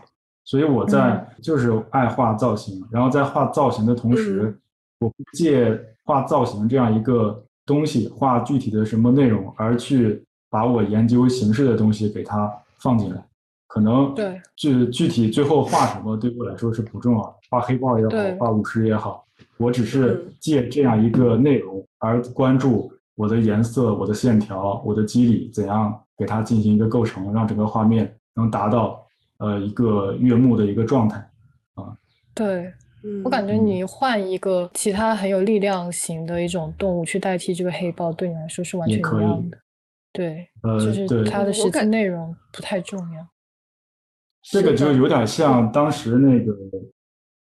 [0.44, 4.59] 所以我在就是爱画造型，然后在画造型的同时，
[4.98, 13.24] 我不借画造型这样一个东西画具体的什么内容，而去把我研究形式的东西给它放进来。
[13.74, 19.26] 可能对具具体最后画什么对我来说是不重要，画黑豹也好，画武士也好，
[19.58, 29.04] 我只是借这样一个内容而关注我的颜色、我的线条、我的肌理怎样给它进行一个构成，让整个画面能达到
[29.38, 31.18] 呃一个悦目的一个状态
[31.74, 31.96] 啊。
[32.32, 32.72] 对，
[33.24, 39.58] 我感觉你换一个其他很有力量型的一种动物去代替这个黑豹，对你来说是完全一样的。
[40.12, 43.26] 对，呃就是它的实际内容不太重要。
[44.50, 46.54] 这个就有点像当时那个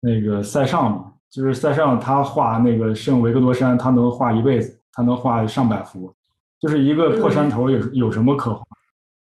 [0.01, 6.13] 那个塞尚嘛，就是塞尚他画那个圣维克多山，他能画一辈子，他能画上百幅，
[6.59, 8.65] 就是一个破山头有有什么可画？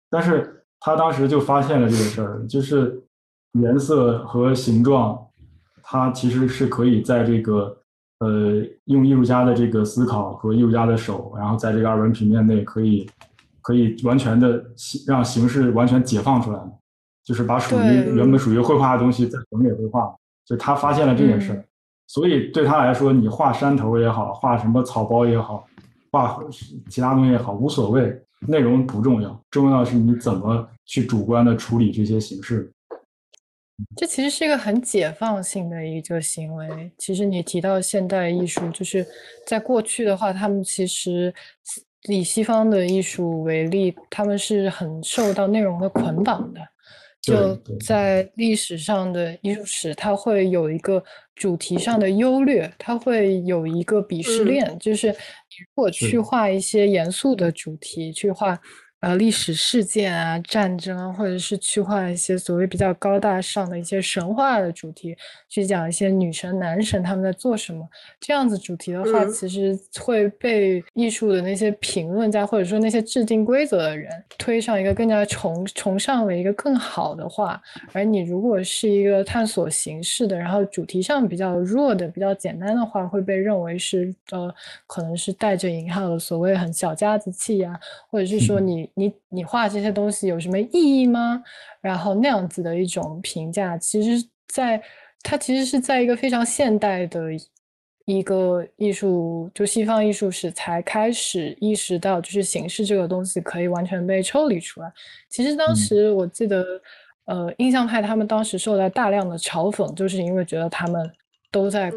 [0.09, 3.03] 但是他当时就发现了这个事儿，就是
[3.53, 5.27] 颜色和形状，
[5.83, 7.77] 它其实是可以在这个
[8.19, 13.07] 呃用艺术家的这个思考和艺术家的手，然后在这个二维平面内可以
[13.61, 14.65] 可以完全的
[15.05, 16.59] 让形式完全解放出来。
[17.31, 20.13] 就是把属于原本属于绘画的东西再还给绘画，
[20.45, 21.63] 就他发现了这件事儿，
[22.07, 25.65] 所以对他来说，你画山头也好，画什么草包也好，
[26.11, 26.37] 画
[26.89, 32.69] 其他东西也好，无所谓，内容不重要，重要的是你怎么去主观的处理这些形式。
[33.95, 36.91] 这其实是一个很解放性的一个行为。
[36.97, 39.07] 其实你提到现代艺术，就是
[39.47, 41.33] 在过去的话，他们其实
[42.09, 46.59] 以西方的艺术为例，他们是很受到内容的捆绑的。
[47.21, 47.55] 就
[47.85, 51.03] 在历史上的艺术史，它会有一个
[51.35, 58.59] 主题上的优劣，它会有一个鄙视链，就是你如果去画一些严肃的主题，去画。
[59.01, 65.17] 呃，历史事件啊，战争啊，或者是去画一些所谓比较高大上的一些神话的主题，
[65.49, 67.83] 去讲一些女神、男神他们在做什么，
[68.19, 77.59] 这样子主题的话，其实会被艺术的那些评论家或者说那些制定规则的人推上一个更加崇崇尚为一个更好的话，
[77.93, 84.53] 而你如果是一个探索形式的，然后主题上比较弱的、比较简单的话，会被认为是呃，
[84.85, 87.79] 可能是带着引号的所谓很小家子气呀，
[88.11, 88.90] 或者是说你。
[88.95, 91.43] 你你画这些东西有什么意义吗？
[91.81, 94.81] 然后那样子的一种评价，其实在
[95.21, 97.29] 它其实是在一个非常现代的
[98.05, 104.91] 一个艺术，就西方艺术史才开始意识到，就是形式这个东西可以完全被抽离出来。
[105.29, 106.65] 其实当时我记得，
[107.25, 111.09] 呃，印象派他们当时受到大量的嘲讽，就是因为觉得他们
[111.51, 111.91] 都在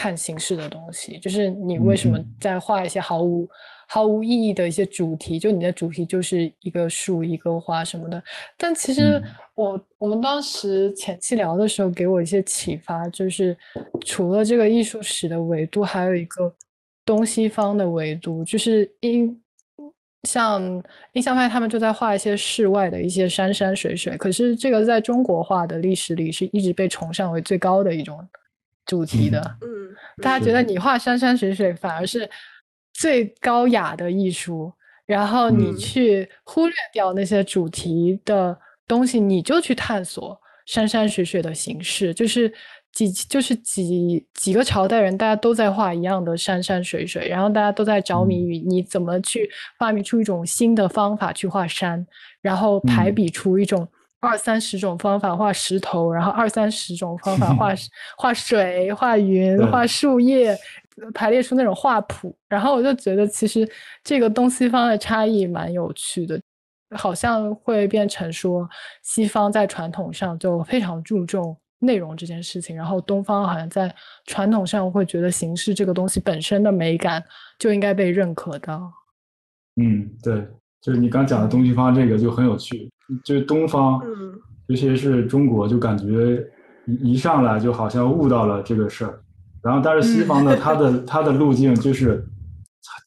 [0.00, 3.46] 看形式的东西，就是你为什么在画一些毫无。
[3.92, 8.22] 毫无意义的一些主题，就你的主题就是一个树、一个花什么的。
[8.56, 9.20] 但其实
[9.56, 13.56] 我我们当时前期聊的时候，给我一些启发，就是
[14.06, 16.54] 除了这个艺术史的维度，还有一个
[17.04, 19.42] 东西方的维度，就是因
[20.22, 20.62] 像
[21.14, 28.24] 印象派他们就在画一些室外的一些山山水水，可是这个在中国画的历史里是一直被崇尚为最高的一种
[28.90, 29.40] 主题的。
[29.62, 29.68] 嗯，
[30.22, 32.28] 大家觉得你画山山水水反而是。
[32.92, 34.70] 最高雅的艺术，
[35.06, 38.54] 然后你去忽略掉那些主题的
[38.86, 42.52] 东西，你就去探索山山水水的形式，就是
[42.92, 49.48] 几就是几几个朝代人，大家都在画一样的山山水水，然后大家都在着迷于你怎么去
[49.78, 52.06] 发明出一种新的方法去画山，
[52.42, 53.88] 然后排比出一种
[54.20, 57.74] 二三十种方法画石头，然后二三十种方法画
[58.16, 60.56] 画水、画云、画树叶。
[61.14, 63.66] 排列出那种画谱，然后我就觉得其实
[64.04, 66.38] 这个东西方的差异蛮有趣的，
[66.94, 68.68] 好像会变成说
[69.02, 73.94] 西方在传统上就非常注重内容这件事情，然后东方好像在
[74.26, 77.24] 传统上会觉得形式这个东西本身的美感
[77.58, 78.78] 就应该被认可的。
[79.76, 80.46] 嗯，对，
[80.82, 82.90] 就是你刚讲的东西方这个就很有趣，
[83.24, 84.00] 就是东方，
[84.66, 86.44] 尤其是中国，就感觉
[86.86, 89.20] 一一上来就好像悟到了这个事儿。
[89.62, 92.24] 然后，但是西方呢， 它的它的路径就是，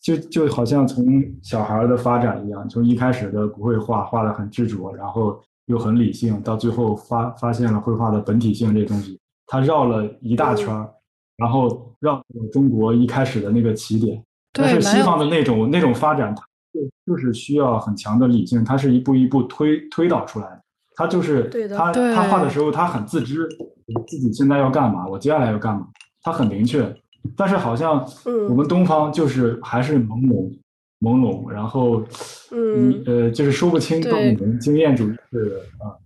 [0.04, 1.06] 就就好像从
[1.42, 10.90] 小孩的发展一样，从一开始的不会画，画的很执着，然后又很理性，到最后发发现了绘画的本体性这东西，他绕了一大圈儿，
[11.38, 14.24] 然后绕到中国一开始的那个起点。
[14.56, 20.60] 但是西方的那种那种发展，它就就是需要很强的理性，它是一步一步推推导出来的。
[20.96, 23.48] 他就是他他画的时候，他很自知
[24.08, 25.88] 自己现在要干嘛，我接下来要干嘛。
[26.22, 26.96] 他很明确，
[27.36, 28.06] 但是好像
[28.48, 30.56] 我们东方就是还是朦胧
[31.02, 32.04] 朦胧，然后
[32.52, 35.98] 嗯呃就是说不清道不明，经验主义是啊，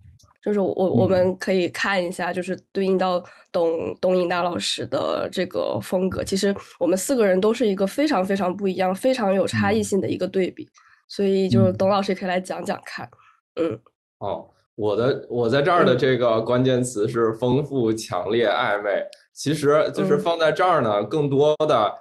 [0.48, 10.66] 就是我我们可以看一下，就是对应到董董颖达老师的这个风格，其实我们四个人都是一个非常非常不一样、非常有差异性的一个对比，
[11.06, 13.06] 所以就是董老师可以来讲讲看，
[13.56, 13.78] 嗯，
[14.20, 19.04] 哦，我的我在这儿的这个关键词是丰富、强烈、暧昧。
[19.34, 21.92] 其实就是放在这儿呢，更多的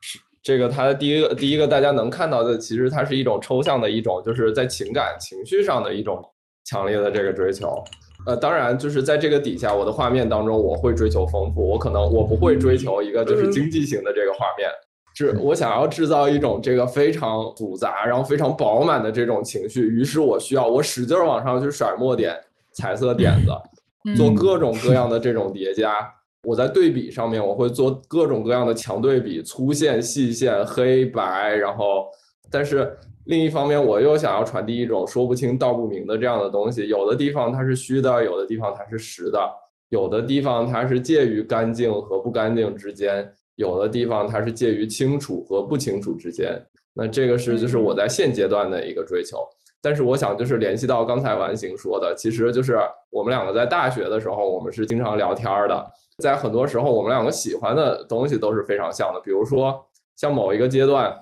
[0.00, 6.20] 是这个它的第一个第一个大家能看到的，其实它是一种抽象的一种，就是在情感情绪上的一种
[6.64, 7.82] 强烈的这个追求。
[8.26, 14.68] 呃，当然就是在这个底下，我的画面当中我会追求丰富，我可能我不会追求一个就是经济型的这个画面，
[15.14, 22.34] 是我想要制造一种这个非常复杂然后非常饱满的这种情绪，于是我需要我使劲往上去甩墨点、
[22.72, 26.10] 彩色点子，做各种各样的这种叠加。
[26.44, 32.06] 我在对比上面，我会做各种各样的强对比，粗线、细线、黑白，然后，
[32.50, 36.88] 但是另一方面，我又想要传递一种说不清道不明的这样的东西。
[36.88, 39.50] 有的地方它是虚的，有的地方它是实的，
[39.88, 46.60] 有的地方它是介于干净和不干净之间，有的地方它是介于清楚和不清楚之间。
[46.92, 49.38] 那这个是就是我在现阶段的一个追求。
[49.80, 52.78] 但是我想就是联系到刚才完形说的，其实就是
[53.10, 55.86] 我们两个在大学的时候，我们是经常聊天的。
[56.22, 59.20] 在很多时候我们两个喜欢的东西都是非常像的。
[59.20, 59.84] 比如说
[60.16, 61.14] 像某一个阶段，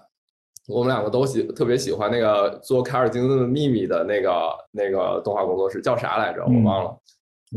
[0.68, 4.30] 我们两个都喜特别喜欢那个做凯尔金顿的秘密的那个
[4.70, 6.42] 那个动画工作室叫啥来着？
[6.44, 6.96] 我忘了。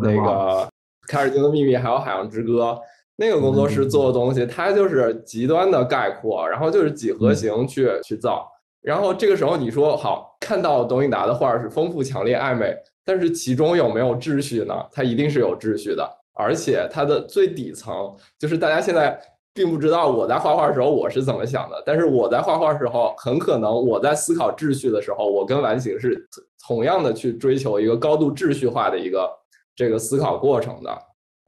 [0.01, 0.67] 那个
[1.07, 2.77] 凯尔金的秘密还有海洋之歌。
[3.17, 8.45] 那个工作室做的东西，它就是极端的概括，然后就是几何形去去造。
[8.81, 12.75] 然后这个时候你说好，看到董颖达的画是丰富、强烈、暧昧，
[13.05, 14.75] 但是其中有没有秩序呢？
[14.91, 19.17] 它一定是有秩序的，而且它的最底层就是大家现在
[19.55, 26.27] 并不知道我在画画的时候我是怎么想的，但是我在画画的时候，很可能我在思考秩序的时候，我跟完形是
[26.67, 29.27] 同样的去追求一个高度秩序化的一个
[29.73, 30.91] 这个思考过程的。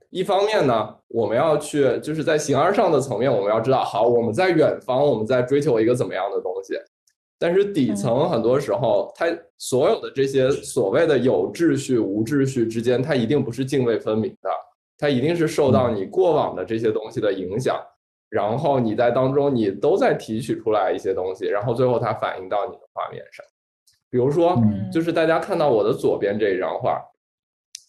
[0.10, 6.76] 一方面呢，我们要去就是在形而上的层面，我们要知道，好，我们在远方，我们在追求一个怎么样的东西。
[7.38, 9.26] 但是底层很多时候，它
[9.58, 14.49] 所有的这些所谓的有秩序、无秩序之间，它一定不是泾渭分明的，
[14.97, 17.78] 它一定是受到你过往的这些东西的影响，
[18.30, 23.46] 然后你在当中你都在提取出来一些东西，然后最后它反映到你的画面上。
[24.10, 24.58] 比如说，
[24.92, 27.02] 就是大家看到我的左边这一张画。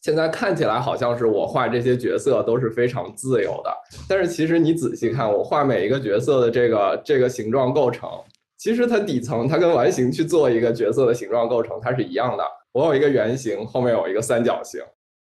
[0.01, 3.71] 现在看起来好像是我画这些角色都是非常自由的，
[4.09, 8.09] 但是其实你仔细看，我画每一个角色的这个这个形状构成，
[8.57, 12.45] 其实它底层它跟完形去做一个角色的形状构成它是一样的。
[12.73, 14.81] 我有一个圆形，后面有一个三角形，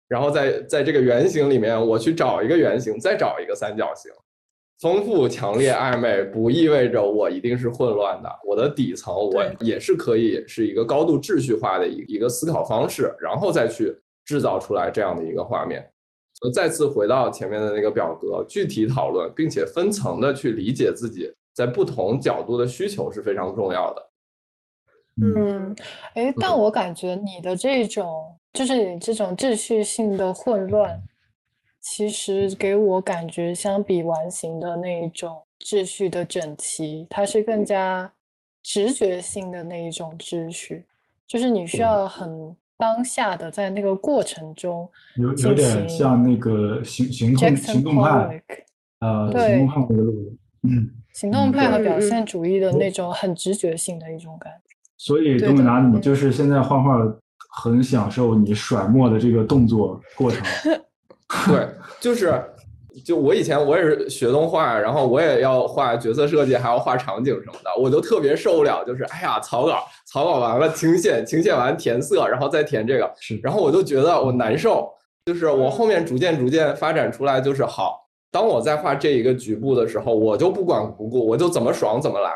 [0.09, 4.11] 然后在在这个圆形里面我去找一个圆形，再找一个三角形，
[4.83, 8.29] 丰富、强烈、暧昧，不意味着我一定是混乱的。
[8.45, 13.97] 我的底层我也是可以是一个高度秩序化的一一个思考方式，然后再去。
[14.25, 15.85] 制造出来这样的一个画面，
[16.35, 24.11] 所以再次回到前面的那个表格，具体讨论，并且分层的去理解自己在不同角度的需求是非常重要的。
[25.23, 25.75] 嗯，
[26.15, 28.07] 哎，但我感觉你的这种
[28.53, 31.03] 就是你这种秩序性的混乱，
[31.83, 38.11] 其实给我感觉相比完形的那一种秩序的整齐，它是更加
[38.63, 40.87] 直觉性的那一种秩序，
[41.27, 42.57] 就是你需要很。
[42.79, 48.43] 当下的在那个过程中，有有点像那个行行动行动派，
[48.99, 54.75] 呃，行动派那个路，嗯，行动派和表现主义的那种很直觉性的一种感觉。
[54.99, 56.99] 所以，东米达，你就是现在画画
[57.55, 60.43] 很享受你甩墨的这个动作过程。
[61.49, 61.69] 对，
[62.01, 62.43] 就是。
[63.07, 68.85] 就我以前我也是学动画，然后我也要画角色设计，还要画场景什么的，我就特别受不了。
[68.85, 73.11] 就是哎呀，草稿草稿完了，清线清线完填色，然后再填这个，
[73.43, 74.87] 然后我就觉得我难受。
[75.25, 77.99] 就是我后面逐渐逐渐发展出来，就是好。
[78.31, 82.31] 当我在画这一个局部的时候，我就不管不顾，我就怎么爽怎么来。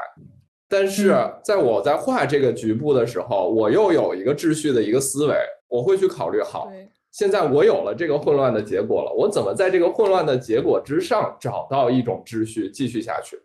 [0.71, 5.37] 但是在我在画这个局部的时候，我又有一个秩序的一个思维，
[5.69, 6.73] 我会去考虑好。
[7.17, 13.41] 现在我有了这个混乱的结果了，我怎么在这个混乱的结果之上找到一种秩序继续下去？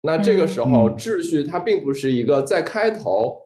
[0.00, 3.36] 那这个时候秩序它并不是一个在开头，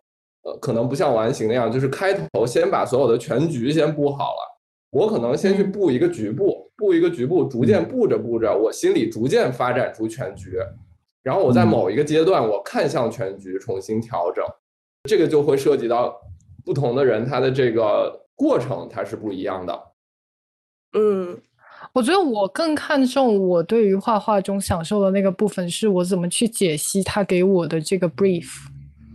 [0.42, 4.60] 呃，可能不像完形那样，就是开头先把所有的全局先布好了。
[4.90, 10.58] 我可能先去布一个局部，布一个局部，逐渐布着布着，我心里逐渐发展出全局，
[11.22, 14.44] 然后我在某一个阶段我看向全局，重新调整，
[15.08, 16.20] 这个就会涉及到
[16.66, 18.20] 不同的人他的这个。
[18.42, 19.82] 过程它是不一样的，
[20.98, 21.40] 嗯，
[21.92, 28.48] 我觉得我更看重我对于画画中享受的那个部分，是我怎么去解析他给我的这个 brief，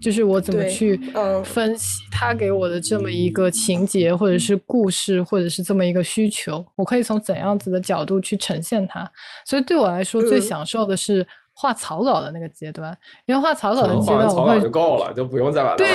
[0.02, 0.98] 就是我怎么去
[1.44, 9.12] 分析他给我的这么一个情节，或者是故事，或者是这么一个需求，我可以从怎样子的角度去呈现它。
[9.46, 11.28] 所以对我来说，最享受的是。
[11.60, 12.95] 画草稿的那个阶段，
[13.26, 15.88] 因为画草稿的阶段，我会就够了，就不用再把它对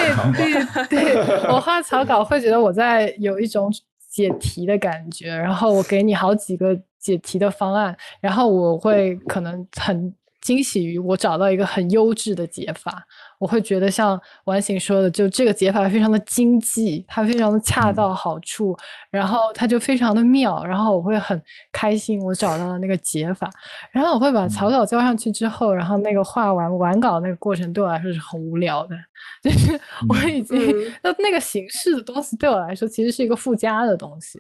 [0.89, 3.73] 对对，我画草稿会觉得我在有一种
[4.11, 13.07] 解题的感觉，然后我给你好几个解题的方案，然后我会可能很惊喜于我找到一个很优质的解法。
[13.43, 18.77] 我会觉得像完形说的，就这个解法非常的经济，它非常的恰到好处，
[19.11, 23.51] 然后它就非常的妙，然后我会很开心，我找到了那个解法，
[23.91, 28.95] 然后我会把草稿交上去之后，然后那个画完完稿那个过程对我来说是很无聊的，
[29.43, 29.73] 就是
[30.09, 30.73] 我已经
[31.03, 34.39] 那那个形式的东西对我来说其实是一个附加的东西，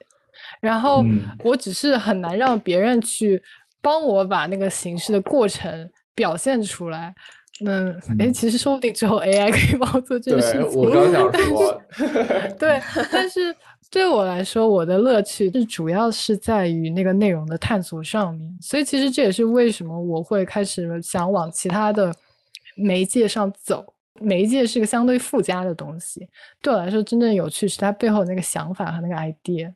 [0.60, 1.04] 然后
[1.42, 3.42] 我只是很难让别人去
[3.80, 7.12] 帮我把那个形式的过程表现出来。
[7.64, 10.80] 嗯，哎，其实说不定之后 AI 可以帮我做这个事情。
[10.80, 11.82] 我刚想说，
[12.58, 13.54] 对，但是
[13.90, 18.58] 对我来说，我的乐趣是主要是在于那个内容的探索上面。
[18.60, 22.12] 所以其实这也是为什么我会开始想往其他的
[22.76, 23.84] 媒介上走。
[24.20, 26.28] 媒介是个相对附加的东西，
[26.60, 29.72] 对我来说真正有趣是它背后那个想法和那个 idea。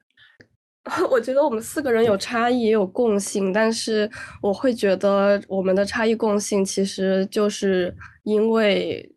[1.10, 4.08] 我觉得我们四个人有差异也有共性，但是
[4.40, 9.12] 我会觉得我们的差异共性其实就是因为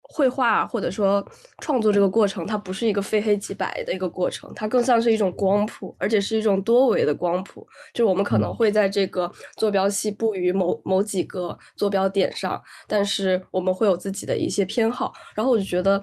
[0.00, 1.26] 绘画或者说
[1.60, 7.66] 创作这个过程，它不是一个非黑即白的一个过程，它更像是一种光谱，而且是一种多维的光谱。
[7.92, 15.12] 就我们可能会在这个坐标系布于某某几个坐标点上，但是我们会有自己的一些偏好。
[15.34, 16.00] 然后我就觉得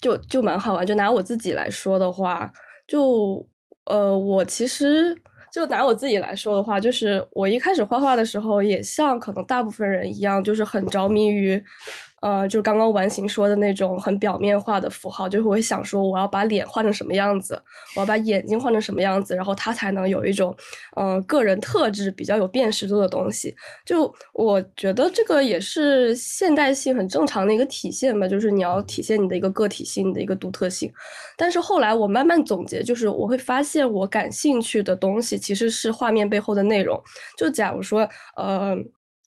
[0.00, 0.86] 就就蛮好玩。
[0.86, 2.50] 就拿我自己来说的话，
[2.88, 3.46] 就。
[3.86, 5.16] 呃，我其实
[5.52, 11.62] 就拿我自己来说的话，就是我一开始画画的时候，也像可能大部分人一样，就是很着迷于。
[12.22, 17.60] 呃，就刚刚完形说的那种很表面化的符号，就是我会想说，我要把脸画成什么样子，
[17.94, 20.56] 我要把眼睛画成什么样子，然后它才能有一种，
[20.96, 23.54] 嗯，个人特质比较有辨识度的东西。
[23.84, 30.90] 就我觉得这个也是现代性很正常的一个体现吧，就是你要体现你的一个个体性的一个独特性。
[31.36, 37.00] 但是后来我慢慢总结，就是我会发现我感兴趣的东西其实是画面背后的内容。
[37.36, 38.76] 就假如说，呃。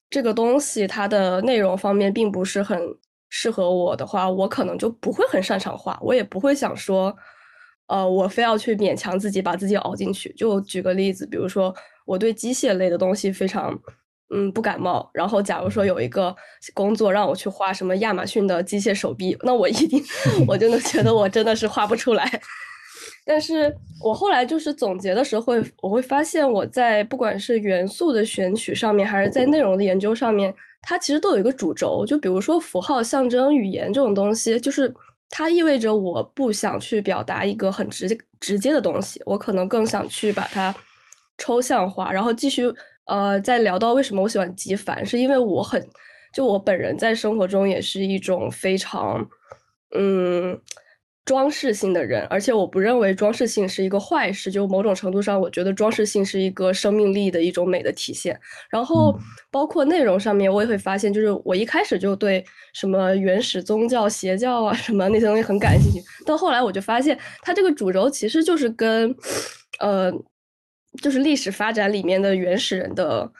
[0.09, 2.81] 这个东西它的内容方面并不是很
[3.29, 7.15] 适合我的话，我可能就不会很擅长画，我也不会想说，
[7.87, 10.33] 呃，我非要去勉强自己把自己熬进去。
[10.33, 11.73] 就举个例子，比如说
[12.05, 13.79] 我对机械类的东西非常
[14.33, 16.35] 嗯不感冒，然后假如说有一个
[16.73, 20.03] 工作让我去画什么亚马逊的机械手臂，那我一定
[20.47, 22.41] 我就能觉得我真的是画不出来。
[23.29, 23.71] 但是
[24.03, 30.51] 我后来就是总结的时候，会我会发现，我在不管是元素的选取上面，还是在内容的研究上面，
[30.81, 32.03] 它其实都有一个主轴。
[32.07, 34.91] 就比如说符号、象征、语言这种东西，就是
[35.29, 40.75] 它意味着我不想去表达一个很直接直接的东西，我可能更想去把它
[41.37, 42.11] 抽象化。
[42.11, 42.63] 然后继续
[43.05, 45.87] 呃，再聊到为什么我喜欢极繁，是因为我很
[46.33, 49.23] 就我本人在生活中也是一种非常
[49.95, 50.59] 嗯。
[51.29, 54.51] 装饰性的人，而且我不认为装饰性是一个坏事。
[54.51, 58.35] 就某种程度上，我觉得装饰性是一个生命力的一种美的体现。
[58.67, 59.15] 然后，
[59.51, 66.01] 包括内容上面，我也会发现，就是我一开始就对什么原始宗教、邪教啊什么那些东西很感兴趣。
[66.25, 69.15] 到后来，我就发现它这个主轴其实就是跟，
[69.79, 70.11] 呃，
[71.03, 73.31] 就是历史发展里面的原始人的。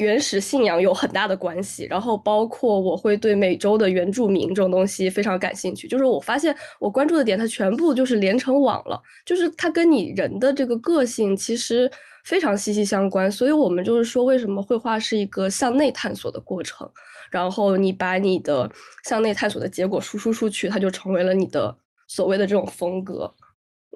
[0.00, 5.86] 原始信仰有很大的关系，然后包括我会对美洲的原住民这种东西非常感兴趣。
[5.86, 11.90] 就是我发现我关注的点，它全部就是连成网了，就是它跟你人的这个个性其实
[12.24, 13.30] 非常息息相关。
[13.30, 16.90] 所以我们就是说，为什么绘画是一个向内探索的过程？
[17.30, 18.68] 然后你把你的
[19.04, 21.76] 向内探索的结果输出出去，它就成为了你的
[22.08, 23.32] 所谓的这种风格。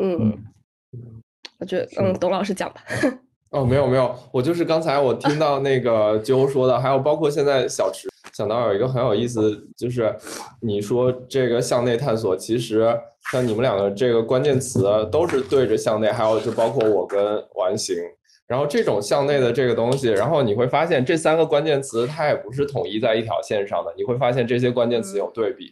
[0.00, 0.36] 嗯，
[1.58, 2.84] 我觉得嗯，董老师讲吧。
[3.54, 10.12] 哦，没有没有，我就是刚才我听到那个鸠说的，还有包括现在小池想到有一个很有意思，就是
[10.60, 12.92] 你说这个向内探索，其实
[13.30, 17.96] 像你们两个这个关键词都是对着向内，还有就包括我跟完形，
[18.48, 25.66] 然后这种向内的这个东西，然后你会发现这三个关键词它也不是统一在一条线上的，你会发现这些关键词有对比，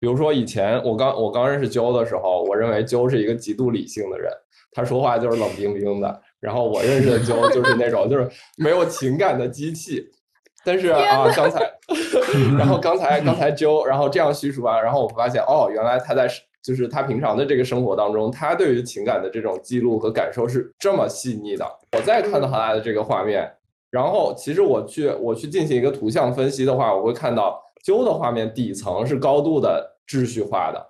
[0.00, 4.28] 比如说以前我刚我刚认识鸠的时候，我认为鸠是一个极度理性的人，
[4.72, 6.20] 他说话就是冷冰冰的。
[6.40, 10.08] 然后我认识的鸠就是那种就是没有情感的机器，
[10.64, 11.68] 但是啊，刚才，
[12.56, 16.28] 然后刚才刚才揪然后这样叙述完，然后我发现哦，原来他在
[16.62, 21.64] 就是他平常的这个生活当中，他对于情感的这种记录和感受是这么细腻的。
[21.96, 23.50] 我再看到他的这个画面，
[23.90, 30.86] 然后其实我去我去进行一个图像分析的话，我会看到鸠的画面底层是高度的秩序化的，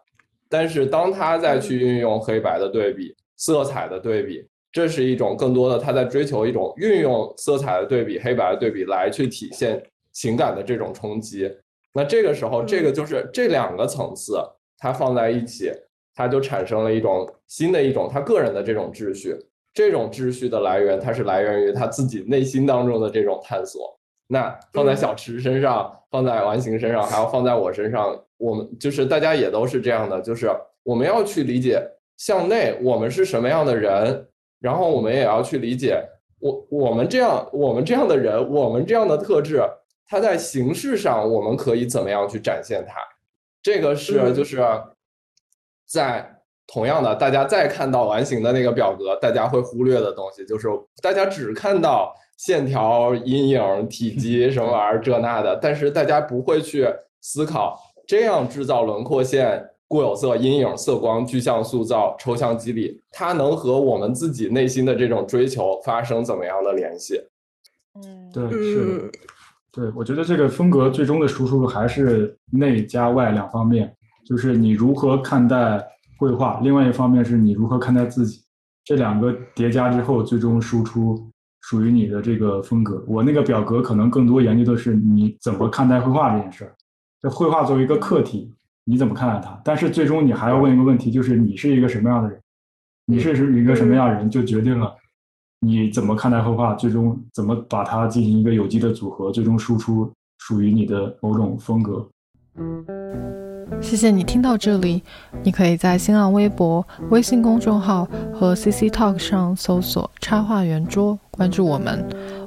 [0.48, 4.46] 但是当他再去运用黑白的对比、色彩的对比。
[4.70, 11.50] 这是一种更多的他在追求一种运用色彩的对比、黑白的对比来去体现情感的这种冲击。
[11.94, 14.38] 那这个时候，这个就是这两个层次，
[14.76, 15.72] 它放在一起，
[16.14, 19.36] 它就产生了一种新的一种他个人的这种秩序。
[19.74, 23.98] 这种秩序的来源，它是来源于他自己内心当中的这种探索。
[24.26, 30.50] 那放在小池身上，放在完形身上，还要放在我身上，我们就是大家也都是这样的，就是
[30.82, 31.82] 我们要去理解
[32.18, 34.27] 向内，我们是什么样的人。
[34.60, 36.02] 然后我们也要去理解，
[36.40, 39.62] 我我们这样我们这样的人，我们这样的特质，
[40.06, 42.94] 它在形式上我们可以怎么样去展现它？
[43.62, 44.60] 这个是就是
[45.86, 50.68] 在同样的，大家再看到完形的那个表格，大家会忽略的东西，就是
[51.02, 56.86] 大家只看到线条、阴影、体积 什么玩意儿这那的，但是大家不会去
[57.20, 59.68] 思考这样制造轮廓线。
[59.88, 67.18] 固有色、阴影、色光、具象塑造、抽象肌理，它能和我们自己内心的这种追求发生怎么样的联系？
[67.94, 69.10] 嗯，对，是，
[69.72, 73.92] 对，我觉得这个风格最终的输出还是内加外两方面，
[74.26, 75.82] 就是你如何看待
[76.18, 78.42] 绘画，另外一方面是你如何看待自己，
[78.84, 81.18] 这两个叠加之后，最终输出
[81.62, 83.02] 属于你的这个风格。
[83.08, 86.74] 我那个表格可能更多研究的是你怎么看待绘画这件事儿。
[87.20, 88.54] 这绘画作为一个客体，
[88.88, 89.60] 你怎么看待他？
[89.62, 92.40] 但是最终你还要问一个问题，就是你是一个什么样的人？
[93.04, 93.30] 你是
[93.60, 94.96] 一个什么样的人，就决定了
[95.60, 102.08] 你怎么看待绘画，最终怎么把它进行一个有机的组合，最终输出属于你的某种风格。
[103.82, 105.02] 谢谢你听到这里，
[105.42, 112.02] 你可以在新浪微博、微信公众号和 CC Talk 上搜索“插画圆桌”，关注我们。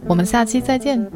[0.07, 1.11] 我们下期再见。